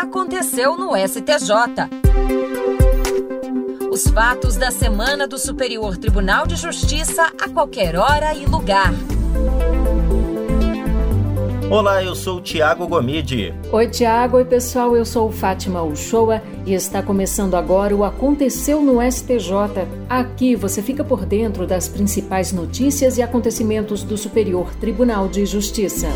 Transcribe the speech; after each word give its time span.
aconteceu 0.00 0.76
no 0.76 0.96
STJ. 0.96 1.88
Os 3.90 4.08
fatos 4.08 4.56
da 4.56 4.70
semana 4.72 5.28
do 5.28 5.38
Superior 5.38 5.96
Tribunal 5.96 6.48
de 6.48 6.56
Justiça 6.56 7.32
a 7.40 7.48
qualquer 7.48 7.94
hora 7.96 8.34
e 8.34 8.44
lugar. 8.44 8.92
Olá, 11.70 12.02
eu 12.02 12.14
sou 12.14 12.38
o 12.38 12.40
Tiago 12.40 12.88
Gomide. 12.88 13.54
Oi, 13.72 13.88
Tiago. 13.88 14.36
Oi, 14.36 14.44
pessoal. 14.44 14.96
Eu 14.96 15.04
sou 15.04 15.30
Fátima 15.30 15.82
Uchoa 15.82 16.42
e 16.66 16.74
está 16.74 17.00
começando 17.02 17.54
agora 17.54 17.94
o 17.94 18.04
Aconteceu 18.04 18.82
no 18.82 19.00
STJ. 19.00 19.86
Aqui 20.08 20.56
você 20.56 20.82
fica 20.82 21.04
por 21.04 21.24
dentro 21.24 21.66
das 21.66 21.88
principais 21.88 22.52
notícias 22.52 23.16
e 23.16 23.22
acontecimentos 23.22 24.02
do 24.02 24.18
Superior 24.18 24.74
Tribunal 24.74 25.28
de 25.28 25.46
Justiça. 25.46 26.08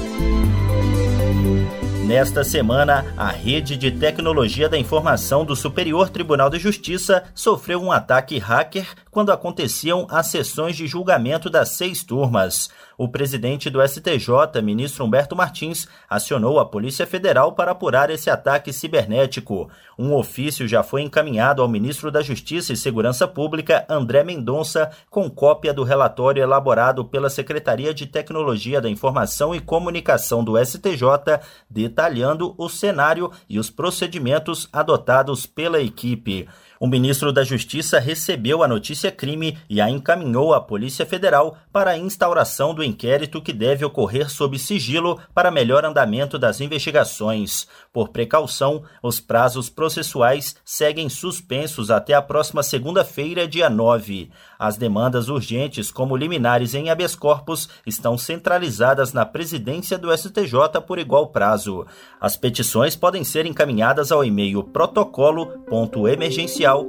Nesta 2.08 2.42
semana, 2.42 3.04
a 3.18 3.28
Rede 3.28 3.76
de 3.76 3.90
Tecnologia 3.90 4.66
da 4.66 4.78
Informação 4.78 5.44
do 5.44 5.54
Superior 5.54 6.08
Tribunal 6.08 6.48
de 6.48 6.58
Justiça 6.58 7.24
sofreu 7.34 7.82
um 7.82 7.92
ataque 7.92 8.38
hacker 8.38 8.86
quando 9.18 9.32
aconteciam 9.32 10.06
as 10.08 10.28
sessões 10.28 10.76
de 10.76 10.86
julgamento 10.86 11.50
das 11.50 11.70
seis 11.70 12.04
turmas. 12.04 12.70
O 12.96 13.08
presidente 13.08 13.68
do 13.68 13.84
STJ, 13.84 14.62
ministro 14.62 15.04
Humberto 15.04 15.34
Martins, 15.34 15.88
acionou 16.08 16.60
a 16.60 16.64
Polícia 16.64 17.04
Federal 17.04 17.50
para 17.50 17.72
apurar 17.72 18.10
esse 18.10 18.30
ataque 18.30 18.72
cibernético. 18.72 19.68
Um 19.98 20.14
ofício 20.14 20.68
já 20.68 20.84
foi 20.84 21.02
encaminhado 21.02 21.62
ao 21.62 21.68
ministro 21.68 22.12
da 22.12 22.22
Justiça 22.22 22.72
e 22.72 22.76
Segurança 22.76 23.26
Pública, 23.26 23.84
André 23.88 24.22
Mendonça, 24.22 24.88
com 25.10 25.28
cópia 25.28 25.74
do 25.74 25.82
relatório 25.82 26.40
elaborado 26.40 27.04
pela 27.04 27.28
Secretaria 27.28 27.92
de 27.92 28.06
Tecnologia 28.06 28.80
da 28.80 28.88
Informação 28.88 29.52
e 29.52 29.58
Comunicação 29.58 30.44
do 30.44 30.56
STJ, 30.64 31.40
detalhando 31.68 32.54
o 32.56 32.68
cenário 32.68 33.32
e 33.48 33.58
os 33.58 33.68
procedimentos 33.68 34.68
adotados 34.72 35.44
pela 35.44 35.80
equipe. 35.80 36.46
O 36.80 36.86
ministro 36.86 37.32
da 37.32 37.42
Justiça 37.42 37.98
recebeu 37.98 38.62
a 38.62 38.68
notícia 38.68 39.07
crime 39.10 39.58
e 39.68 39.80
a 39.80 39.90
encaminhou 39.90 40.54
à 40.54 40.60
Polícia 40.60 41.06
Federal 41.06 41.56
para 41.72 41.92
a 41.92 41.98
instauração 41.98 42.74
do 42.74 42.84
inquérito 42.84 43.40
que 43.40 43.52
deve 43.52 43.84
ocorrer 43.84 44.30
sob 44.30 44.58
sigilo 44.58 45.18
para 45.34 45.50
melhor 45.50 45.84
andamento 45.84 46.38
das 46.38 46.60
investigações. 46.60 47.66
Por 47.92 48.08
precaução, 48.08 48.82
os 49.02 49.20
prazos 49.20 49.70
processuais 49.70 50.56
seguem 50.64 51.08
suspensos 51.08 51.90
até 51.90 52.14
a 52.14 52.22
próxima 52.22 52.62
segunda-feira, 52.62 53.46
dia 53.46 53.70
9. 53.70 54.30
As 54.58 54.76
demandas 54.76 55.28
urgentes, 55.28 55.90
como 55.90 56.16
liminares 56.16 56.74
em 56.74 56.90
habeas 56.90 57.14
corpus, 57.14 57.68
estão 57.86 58.18
centralizadas 58.18 59.12
na 59.12 59.24
presidência 59.24 59.96
do 59.96 60.12
STJ 60.16 60.80
por 60.86 60.98
igual 60.98 61.28
prazo. 61.28 61.86
As 62.20 62.36
petições 62.36 62.96
podem 62.96 63.22
ser 63.22 63.46
encaminhadas 63.46 64.10
ao 64.10 64.24
e-mail 64.24 64.64
protocolo.emergencial 64.64 66.88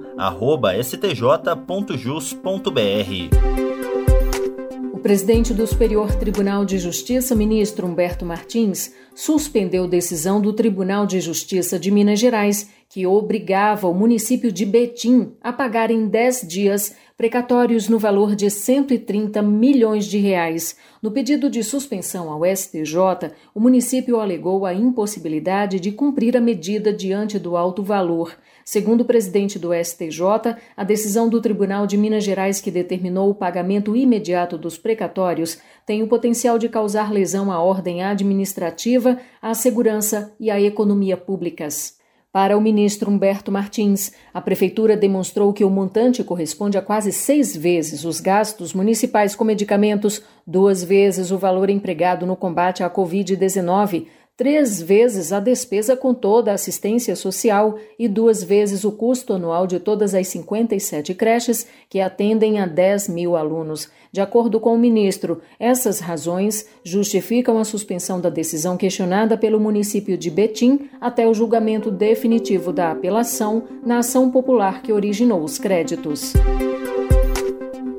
O 4.92 4.98
presidente 4.98 5.54
do 5.54 5.68
Superior 5.68 6.16
Tribunal 6.16 6.66
de 6.66 6.80
Justiça, 6.80 7.36
ministro 7.36 7.86
Humberto 7.86 8.26
Martins, 8.26 8.92
suspendeu 9.20 9.86
decisão 9.86 10.40
do 10.40 10.54
Tribunal 10.54 11.06
de 11.06 11.20
Justiça 11.20 11.78
de 11.78 11.92
Minas 11.92 12.20
Gerais 12.20 12.70
que 12.88 13.06
obrigava 13.06 13.88
o 13.88 13.94
município 13.94 14.50
de 14.50 14.66
Betim 14.66 15.34
a 15.42 15.52
pagar 15.52 15.92
em 15.92 16.08
10 16.08 16.48
dias 16.48 16.96
precatórios 17.18 17.90
no 17.90 18.00
valor 18.00 18.34
de 18.34 18.50
130 18.50 19.42
milhões 19.42 20.06
de 20.06 20.18
reais. 20.18 20.78
No 21.02 21.12
pedido 21.12 21.50
de 21.50 21.62
suspensão 21.66 22.32
ao 22.32 22.46
STJ, 22.46 23.34
o 23.54 23.60
município 23.60 24.22
alegou 24.22 24.66
a 24.66 24.74
impossibilidade 24.74 25.82
de 25.82 25.92
cumprir 25.92 26.38
a 26.38 26.42
medida 26.42 26.94
diante 26.94 27.38
do 27.38 27.58
alto 27.58 27.84
valor. 27.84 28.38
Segundo 28.64 29.02
o 29.02 29.06
presidente 29.06 29.60
do 29.60 29.72
STJ, 29.74 30.56
a 30.78 30.84
decisão 30.84 31.28
do 31.28 31.42
Tribunal 31.42 31.86
de 31.86 31.98
Minas 31.98 32.24
Gerais 32.24 32.62
que 32.62 32.72
determinou 32.72 33.30
o 33.30 33.36
pagamento 33.36 33.96
imediato 33.96 34.58
dos 34.58 34.78
precatórios 34.78 35.60
tem 35.86 36.04
o 36.04 36.08
potencial 36.08 36.58
de 36.60 36.70
causar 36.70 37.12
lesão 37.12 37.52
à 37.52 37.60
ordem 37.60 38.04
administrativa, 38.04 39.09
à 39.42 39.54
segurança 39.54 40.36
e 40.40 40.52
à 40.52 40.60
economia 40.60 41.16
públicas. 41.16 42.00
Para 42.32 42.56
o 42.56 42.62
ministro 42.62 43.10
Humberto 43.10 43.52
Martins, 43.52 44.12
a 44.32 44.40
Prefeitura 44.40 44.96
demonstrou 44.96 45.52
que 45.52 45.64
o 45.64 45.70
montante 45.70 46.24
corresponde 46.24 46.78
a 46.78 46.82
quase 46.82 47.12
seis 47.12 47.58
vezes 47.58 48.06
os 48.06 48.20
gastos 48.20 48.72
municipais 48.72 49.36
com 49.36 49.44
medicamentos, 49.44 50.22
duas 50.46 50.84
vezes 50.84 51.32
o 51.32 51.40
valor 51.40 51.72
empregado 51.72 52.28
no 52.28 52.36
combate 52.36 52.84
à 52.84 52.90
Covid-19, 52.90 54.06
três 54.40 54.82
vezes 54.82 55.34
a 55.34 55.40
despesa 55.42 55.98
com 55.98 56.14
toda 56.14 56.52
a 56.52 56.54
assistência 56.54 57.14
social 57.14 57.78
e 58.00 58.08
duas 58.08 58.42
vezes 58.42 58.86
o 58.86 58.92
custo 58.94 59.34
anual 59.34 59.68
de 59.68 59.82
todas 59.82 60.16
as 60.16 60.30
57 60.30 61.14
creches 61.14 61.68
que 61.90 62.00
atendem 62.00 62.58
a 62.58 62.66
10 62.66 63.10
mil 63.10 63.36
alunos. 63.36 63.90
De 64.14 64.22
acordo 64.22 64.58
com 64.58 64.74
o 64.74 64.80
ministro, 64.80 65.42
essas 65.60 66.00
razões 66.00 66.66
justificam 66.86 67.60
a 67.60 67.66
suspensão 67.66 68.22
da 68.22 68.30
decisão 68.30 68.78
questionada 68.78 69.38
pelo 69.38 69.60
município 69.60 70.18
de 70.18 70.32
Betim 70.32 70.90
até 71.02 71.28
o 71.28 71.34
julgamento 71.34 71.92
definitivo 71.92 72.72
da 72.72 72.92
apelação 72.92 73.64
na 73.86 73.98
ação 73.98 74.32
popular 74.32 74.82
que 74.82 74.94
originou 74.94 75.44
os 75.44 75.58
créditos. 75.58 76.32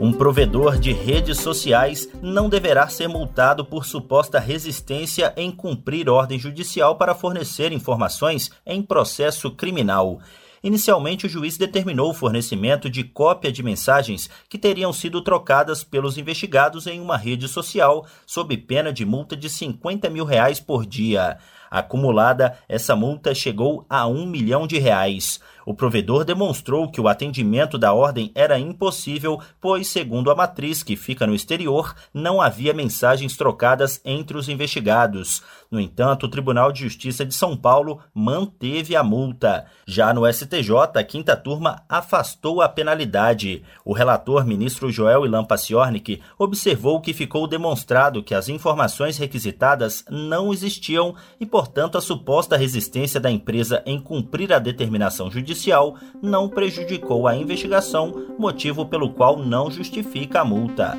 Um 0.03 0.15
provedor 0.15 0.79
de 0.79 0.95
redes 0.95 1.41
sociais 1.41 2.09
não 2.23 2.49
deverá 2.49 2.89
ser 2.89 3.07
multado 3.07 3.67
por 3.67 3.85
suposta 3.85 4.41
resistência 4.41 5.31
em 5.37 5.53
cumprir 5.53 6.09
ordem 6.09 6.39
judicial 6.39 6.97
para 6.97 7.15
fornecer 7.15 7.71
informações 7.71 8.51
em 8.65 8.81
processo 8.81 9.51
criminal. 9.51 10.19
Inicialmente, 10.63 11.27
o 11.27 11.29
juiz 11.29 11.59
determinou 11.59 12.11
o 12.11 12.15
fornecimento 12.15 12.89
de 12.89 13.05
cópia 13.05 13.53
de 13.53 13.63
mensagens 13.63 14.31
que 14.49 14.57
teriam 14.57 14.91
sido 14.91 15.21
trocadas 15.21 15.85
pelos 15.85 16.17
investigados 16.17 16.87
em 16.87 16.99
uma 16.99 17.19
rede 17.19 17.47
social, 17.47 18.07
sob 18.25 18.57
pena 18.57 18.91
de 18.91 19.05
multa 19.05 19.37
de 19.37 19.51
50 19.51 20.09
mil 20.09 20.25
reais 20.25 20.59
por 20.59 20.87
dia. 20.87 21.37
Acumulada, 21.71 22.59
essa 22.69 22.97
multa 22.97 23.35
chegou 23.35 23.87
a 23.89 24.07
um 24.07 24.27
milhão 24.27 24.67
de 24.67 24.79
reais. 24.79 25.41
O 25.65 25.75
provedor 25.75 26.25
demonstrou 26.25 26.91
que 26.91 27.01
o 27.01 27.07
atendimento 27.07 27.79
da 27.79 27.93
ordem 27.93 28.33
era 28.35 28.59
impossível, 28.59 29.41
pois, 29.61 29.87
segundo 29.87 30.31
a 30.31 30.35
matriz 30.35 30.83
que 30.83 30.97
fica 30.97 31.27
no 31.27 31.35
exterior, 31.35 31.95
não 32.13 32.41
havia 32.41 32.73
mensagens 32.73 33.37
trocadas 33.37 34.01
entre 34.05 34.37
os 34.37 34.49
investigados. 34.49 35.43
No 35.71 35.79
entanto, 35.79 36.27
o 36.27 36.29
Tribunal 36.29 36.73
de 36.73 36.81
Justiça 36.81 37.25
de 37.25 37.33
São 37.33 37.57
Paulo 37.57 38.01
manteve 38.13 38.97
a 38.97 39.05
multa. 39.05 39.67
Já 39.87 40.13
no 40.13 40.27
STJ, 40.27 40.73
a 40.97 41.05
quinta 41.05 41.37
turma 41.37 41.83
afastou 41.89 42.61
a 42.61 42.69
penalidade. 42.69 43.63
O 43.85 43.93
relator, 43.93 44.45
ministro 44.45 44.91
Joel 44.91 45.25
Ilan 45.25 45.45
Paciornik, 45.45 46.21
observou 46.37 47.01
que 47.01 47.13
ficou 47.13 47.47
demonstrado 47.47 48.23
que 48.25 48.35
as 48.35 48.49
informações 48.49 49.19
requisitadas 49.19 50.05
não 50.11 50.53
existiam 50.53 51.15
e, 51.39 51.47
portanto, 51.61 51.99
a 51.99 52.01
suposta 52.01 52.57
resistência 52.57 53.21
da 53.21 53.31
empresa 53.31 53.83
em 53.85 54.01
cumprir 54.01 54.51
a 54.51 54.59
determinação 54.59 55.31
judicial 55.31 55.95
não 56.23 56.49
prejudicou 56.49 57.29
a 57.29 57.37
investigação, 57.37 58.29
motivo 58.39 58.87
pelo 58.87 59.13
qual 59.13 59.37
não 59.39 59.71
justifica 59.71 60.41
a 60.41 60.45
multa. 60.45 60.97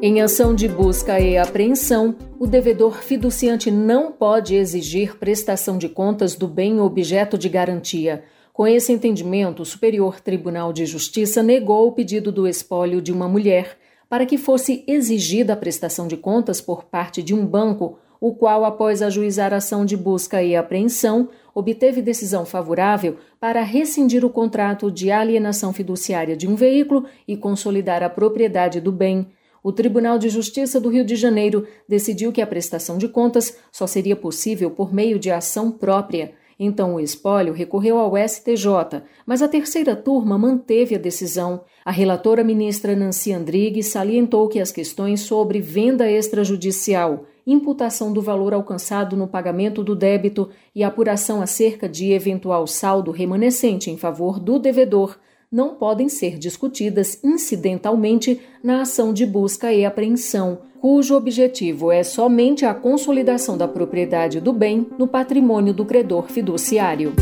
Em 0.00 0.22
ação 0.22 0.54
de 0.54 0.66
busca 0.66 1.20
e 1.20 1.36
apreensão, 1.36 2.16
o 2.40 2.46
devedor 2.46 3.02
fiduciante 3.02 3.70
não 3.70 4.10
pode 4.10 4.54
exigir 4.54 5.18
prestação 5.18 5.76
de 5.76 5.90
contas 5.90 6.34
do 6.34 6.48
bem 6.48 6.80
objeto 6.80 7.36
de 7.36 7.50
garantia. 7.50 8.24
Com 8.50 8.66
esse 8.66 8.94
entendimento, 8.94 9.60
o 9.60 9.66
Superior 9.66 10.20
Tribunal 10.20 10.72
de 10.72 10.86
Justiça 10.86 11.42
negou 11.42 11.86
o 11.86 11.92
pedido 11.92 12.32
do 12.32 12.48
espólio 12.48 13.02
de 13.02 13.12
uma 13.12 13.28
mulher 13.28 13.76
para 14.08 14.24
que 14.24 14.38
fosse 14.38 14.84
exigida 14.86 15.52
a 15.52 15.56
prestação 15.56 16.08
de 16.08 16.16
contas 16.16 16.62
por 16.62 16.84
parte 16.84 17.22
de 17.22 17.34
um 17.34 17.44
banco, 17.44 17.98
o 18.20 18.34
qual, 18.34 18.64
após 18.64 19.02
ajuizar 19.02 19.52
ação 19.52 19.84
de 19.84 19.96
busca 19.96 20.42
e 20.42 20.56
apreensão, 20.56 21.28
obteve 21.54 22.02
decisão 22.02 22.44
favorável 22.44 23.16
para 23.40 23.62
rescindir 23.62 24.24
o 24.24 24.30
contrato 24.30 24.90
de 24.90 25.10
alienação 25.10 25.72
fiduciária 25.72 26.36
de 26.36 26.46
um 26.46 26.54
veículo 26.54 27.06
e 27.26 27.36
consolidar 27.36 28.02
a 28.02 28.10
propriedade 28.10 28.80
do 28.80 28.92
bem 28.92 29.28
o 29.66 29.72
Tribunal 29.72 30.16
de 30.16 30.28
Justiça 30.28 30.78
do 30.78 30.88
Rio 30.88 31.04
de 31.04 31.16
Janeiro 31.16 31.66
decidiu 31.88 32.30
que 32.30 32.40
a 32.40 32.46
prestação 32.46 32.96
de 32.96 33.08
contas 33.08 33.58
só 33.72 33.84
seria 33.84 34.14
possível 34.14 34.70
por 34.70 34.94
meio 34.94 35.18
de 35.18 35.28
ação 35.28 35.72
própria. 35.72 36.34
Então 36.56 36.94
o 36.94 37.00
espólio 37.00 37.52
recorreu 37.52 37.98
ao 37.98 38.12
STJ, 38.16 39.02
mas 39.26 39.42
a 39.42 39.48
terceira 39.48 39.96
turma 39.96 40.38
manteve 40.38 40.94
a 40.94 40.98
decisão. 40.98 41.64
A 41.84 41.90
relatora 41.90 42.44
ministra 42.44 42.94
Nancy 42.94 43.32
Andrigues 43.32 43.88
salientou 43.88 44.46
que 44.46 44.60
as 44.60 44.70
questões 44.70 45.22
sobre 45.22 45.60
venda 45.60 46.08
extrajudicial, 46.08 47.24
imputação 47.46 48.12
do 48.12 48.20
valor 48.20 48.52
alcançado 48.52 49.16
no 49.16 49.28
pagamento 49.28 49.84
do 49.84 49.94
débito 49.94 50.50
e 50.74 50.82
apuração 50.82 51.40
acerca 51.40 51.88
de 51.88 52.12
eventual 52.12 52.66
saldo 52.66 53.12
remanescente 53.12 53.90
em 53.90 53.96
favor 53.96 54.40
do 54.40 54.58
devedor 54.58 55.16
não 55.50 55.76
podem 55.76 56.08
ser 56.08 56.38
discutidas 56.38 57.22
incidentalmente 57.22 58.40
na 58.62 58.82
ação 58.82 59.12
de 59.12 59.24
busca 59.24 59.72
e 59.72 59.84
apreensão, 59.84 60.58
cujo 60.80 61.14
objetivo 61.14 61.92
é 61.92 62.02
somente 62.02 62.66
a 62.66 62.74
consolidação 62.74 63.56
da 63.56 63.68
propriedade 63.68 64.40
do 64.40 64.52
bem 64.52 64.86
no 64.98 65.06
patrimônio 65.06 65.72
do 65.72 65.84
credor 65.84 66.26
fiduciário. 66.28 67.14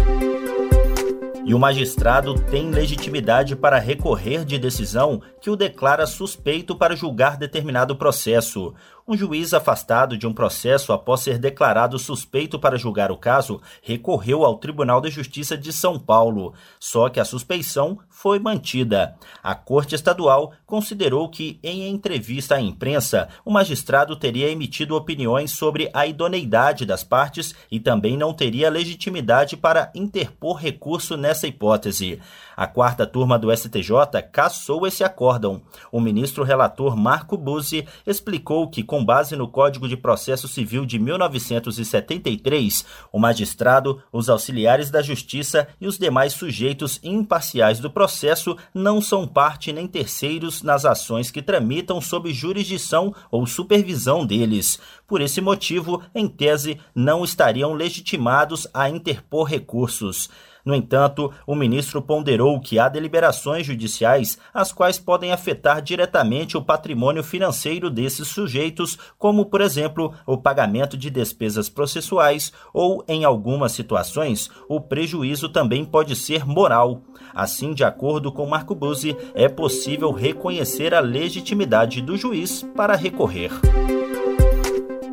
E 1.46 1.52
o 1.52 1.58
magistrado 1.58 2.34
tem 2.50 2.70
legitimidade 2.70 3.54
para 3.54 3.78
recorrer 3.78 4.46
de 4.46 4.58
decisão 4.58 5.20
que 5.42 5.50
o 5.50 5.56
declara 5.56 6.06
suspeito 6.06 6.74
para 6.74 6.96
julgar 6.96 7.36
determinado 7.36 7.94
processo. 7.94 8.72
Um 9.06 9.18
juiz 9.18 9.52
afastado 9.52 10.16
de 10.16 10.26
um 10.26 10.32
processo 10.32 10.90
após 10.90 11.20
ser 11.20 11.36
declarado 11.36 11.98
suspeito 11.98 12.58
para 12.58 12.78
julgar 12.78 13.12
o 13.12 13.18
caso 13.18 13.60
recorreu 13.82 14.46
ao 14.46 14.56
Tribunal 14.56 14.98
de 14.98 15.10
Justiça 15.10 15.58
de 15.58 15.74
São 15.74 15.98
Paulo, 15.98 16.54
só 16.80 17.10
que 17.10 17.20
a 17.20 17.24
suspeição 17.24 17.98
foi 18.08 18.38
mantida. 18.38 19.14
A 19.42 19.54
Corte 19.54 19.94
Estadual 19.94 20.54
considerou 20.64 21.28
que, 21.28 21.60
em 21.62 21.86
entrevista 21.86 22.54
à 22.54 22.60
imprensa, 22.62 23.28
o 23.44 23.50
magistrado 23.50 24.16
teria 24.16 24.48
emitido 24.48 24.96
opiniões 24.96 25.50
sobre 25.50 25.90
a 25.92 26.06
idoneidade 26.06 26.86
das 26.86 27.04
partes 27.04 27.54
e 27.70 27.78
também 27.78 28.16
não 28.16 28.32
teria 28.32 28.70
legitimidade 28.70 29.54
para 29.54 29.92
interpor 29.94 30.56
recurso 30.56 31.14
nessa 31.14 31.46
hipótese. 31.46 32.22
A 32.56 32.66
quarta 32.66 33.06
turma 33.06 33.38
do 33.38 33.54
STJ 33.54 34.22
cassou 34.32 34.86
esse 34.86 35.04
acórdão. 35.04 35.60
O 35.92 36.00
ministro 36.00 36.42
relator 36.42 36.96
Marco 36.96 37.36
Buzzi 37.36 37.86
explicou 38.06 38.70
que, 38.70 38.82
com 38.94 39.04
base 39.04 39.34
no 39.34 39.48
Código 39.48 39.88
de 39.88 39.96
Processo 39.96 40.46
Civil 40.46 40.86
de 40.86 41.00
1973, 41.00 42.84
o 43.12 43.18
magistrado, 43.18 44.00
os 44.12 44.30
auxiliares 44.30 44.88
da 44.88 45.02
Justiça 45.02 45.66
e 45.80 45.88
os 45.88 45.98
demais 45.98 46.32
sujeitos 46.32 47.00
imparciais 47.02 47.80
do 47.80 47.90
processo 47.90 48.56
não 48.72 49.02
são 49.02 49.26
parte 49.26 49.72
nem 49.72 49.88
terceiros 49.88 50.62
nas 50.62 50.84
ações 50.84 51.28
que 51.28 51.42
tramitam 51.42 52.00
sob 52.00 52.32
jurisdição 52.32 53.12
ou 53.32 53.44
supervisão 53.48 54.24
deles. 54.24 54.78
Por 55.08 55.20
esse 55.20 55.40
motivo, 55.40 56.00
em 56.14 56.28
tese, 56.28 56.78
não 56.94 57.24
estariam 57.24 57.72
legitimados 57.72 58.68
a 58.72 58.88
interpor 58.88 59.48
recursos. 59.48 60.30
No 60.64 60.74
entanto, 60.74 61.30
o 61.46 61.54
ministro 61.54 62.00
ponderou 62.00 62.58
que 62.58 62.78
há 62.78 62.88
deliberações 62.88 63.66
judiciais 63.66 64.38
as 64.52 64.72
quais 64.72 64.98
podem 64.98 65.30
afetar 65.30 65.82
diretamente 65.82 66.56
o 66.56 66.62
patrimônio 66.62 67.22
financeiro 67.22 67.90
desses 67.90 68.28
sujeitos, 68.28 68.98
como, 69.18 69.46
por 69.46 69.60
exemplo, 69.60 70.14
o 70.26 70.38
pagamento 70.38 70.96
de 70.96 71.10
despesas 71.10 71.68
processuais 71.68 72.52
ou, 72.72 73.04
em 73.06 73.24
algumas 73.24 73.72
situações, 73.72 74.50
o 74.66 74.80
prejuízo 74.80 75.50
também 75.50 75.84
pode 75.84 76.16
ser 76.16 76.46
moral. 76.46 77.02
Assim, 77.34 77.74
de 77.74 77.84
acordo 77.84 78.32
com 78.32 78.46
Marco 78.46 78.74
Buzzi, 78.74 79.16
é 79.34 79.48
possível 79.48 80.12
reconhecer 80.12 80.94
a 80.94 81.00
legitimidade 81.00 82.00
do 82.00 82.16
juiz 82.16 82.62
para 82.74 82.96
recorrer. 82.96 83.50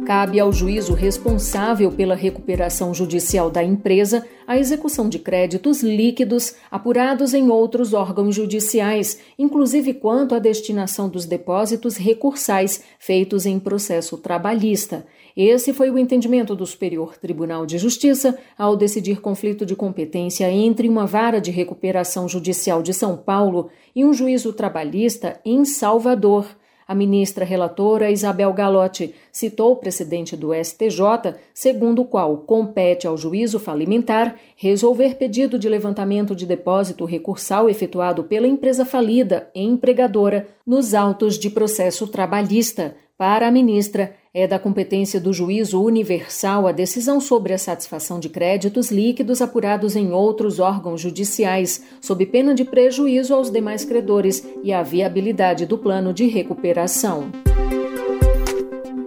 Cabe 0.05 0.39
ao 0.39 0.51
juízo 0.51 0.93
responsável 0.93 1.91
pela 1.91 2.15
recuperação 2.15 2.91
judicial 2.91 3.51
da 3.51 3.63
empresa 3.63 4.25
a 4.47 4.57
execução 4.57 5.07
de 5.07 5.19
créditos 5.19 5.83
líquidos 5.83 6.55
apurados 6.71 7.35
em 7.35 7.49
outros 7.49 7.93
órgãos 7.93 8.35
judiciais, 8.35 9.19
inclusive 9.37 9.93
quanto 9.93 10.33
à 10.33 10.39
destinação 10.39 11.07
dos 11.07 11.25
depósitos 11.25 11.97
recursais 11.97 12.83
feitos 12.97 13.45
em 13.45 13.59
processo 13.59 14.17
trabalhista. 14.17 15.05
Esse 15.37 15.71
foi 15.71 15.91
o 15.91 15.97
entendimento 15.97 16.55
do 16.55 16.65
Superior 16.65 17.15
Tribunal 17.17 17.65
de 17.65 17.77
Justiça 17.77 18.37
ao 18.57 18.75
decidir 18.75 19.21
conflito 19.21 19.65
de 19.65 19.75
competência 19.75 20.51
entre 20.51 20.89
uma 20.89 21.05
vara 21.05 21.39
de 21.39 21.51
recuperação 21.51 22.27
judicial 22.27 22.81
de 22.81 22.93
São 22.93 23.15
Paulo 23.15 23.69
e 23.95 24.03
um 24.03 24.13
juízo 24.13 24.51
trabalhista 24.51 25.39
em 25.45 25.63
Salvador. 25.63 26.60
A 26.91 26.93
ministra 26.93 27.45
relatora 27.45 28.11
Isabel 28.11 28.51
Galotti 28.51 29.15
citou 29.31 29.71
o 29.71 29.75
presidente 29.77 30.35
do 30.35 30.53
STJ, 30.53 31.35
segundo 31.53 32.01
o 32.01 32.05
qual 32.05 32.39
compete 32.39 33.07
ao 33.07 33.15
juízo 33.15 33.61
falimentar 33.61 34.35
resolver 34.57 35.15
pedido 35.15 35.57
de 35.57 35.69
levantamento 35.69 36.35
de 36.35 36.45
depósito 36.45 37.05
recursal 37.05 37.69
efetuado 37.69 38.25
pela 38.25 38.45
empresa 38.45 38.83
falida 38.83 39.49
empregadora 39.55 40.49
nos 40.71 40.93
autos 40.93 41.37
de 41.37 41.49
processo 41.49 42.07
trabalhista. 42.07 42.95
Para 43.17 43.45
a 43.45 43.51
ministra, 43.51 44.15
é 44.33 44.47
da 44.47 44.57
competência 44.57 45.19
do 45.19 45.33
juízo 45.33 45.83
universal 45.83 46.65
a 46.65 46.71
decisão 46.71 47.19
sobre 47.19 47.51
a 47.51 47.57
satisfação 47.57 48.21
de 48.21 48.29
créditos 48.29 48.89
líquidos 48.89 49.41
apurados 49.41 49.97
em 49.97 50.13
outros 50.13 50.61
órgãos 50.61 51.01
judiciais, 51.01 51.83
sob 51.99 52.25
pena 52.25 52.55
de 52.55 52.63
prejuízo 52.63 53.33
aos 53.33 53.51
demais 53.51 53.83
credores 53.83 54.47
e 54.63 54.71
a 54.71 54.81
viabilidade 54.81 55.65
do 55.65 55.77
plano 55.77 56.13
de 56.13 56.25
recuperação. 56.27 57.29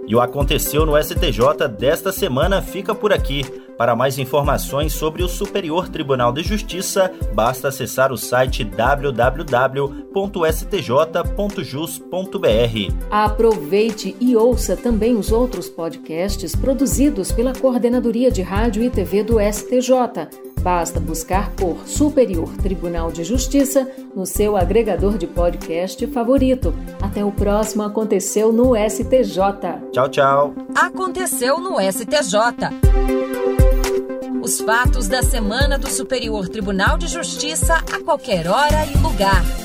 E 0.06 0.14
o 0.14 0.20
aconteceu 0.20 0.84
no 0.84 1.02
STJ 1.02 1.66
desta 1.78 2.12
semana 2.12 2.61
fica 2.61 2.94
por 2.94 3.11
aqui. 3.11 3.43
Para 3.76 3.97
mais 3.97 4.19
informações 4.19 4.93
sobre 4.93 5.23
o 5.23 5.29
Superior 5.29 5.88
Tribunal 5.88 6.32
de 6.32 6.43
Justiça, 6.43 7.12
basta 7.35 7.69
acessar 7.69 8.12
o 8.12 8.17
site 8.17 8.62
www.stj.jus.br. 8.65 9.94
Aproveite 13.11 14.17
e 14.21 14.37
ouça 14.37 14.76
também 14.76 15.17
os 15.17 15.32
outros 15.32 15.69
podcasts 15.69 16.55
produzidos 16.55 17.32
pela 17.32 17.53
Coordenadoria 17.53 18.31
de 18.31 18.43
Rádio 18.43 18.82
e 18.82 18.91
TV 18.91 19.25
do 19.25 19.38
STJ. 19.41 20.44
Basta 20.61 20.99
buscar 20.99 21.50
por 21.50 21.87
Superior 21.87 22.49
Tribunal 22.56 23.12
de 23.12 23.23
Justiça 23.23 23.87
no 24.17 24.25
seu 24.25 24.56
agregador 24.56 25.19
de 25.19 25.26
podcast 25.26 26.06
favorito. 26.06 26.75
Até 27.03 27.23
o 27.23 27.31
próximo 27.31 27.82
Aconteceu 27.82 28.50
no 28.50 28.73
STJ. 28.75 29.37
Tchau, 29.93 30.09
tchau. 30.09 30.55
Aconteceu 30.75 31.59
no 31.59 31.76
STJ. 31.79 33.24
Os 34.44 34.61
fatos 34.61 35.08
da 35.08 35.23
semana 35.23 35.79
do 35.79 35.88
Superior 35.88 36.50
Tribunal 36.50 36.99
de 36.99 37.08
Justiça 37.08 37.76
a 37.91 38.05
qualquer 38.05 38.46
hora 38.46 38.85
e 38.85 38.99
lugar. 38.99 39.63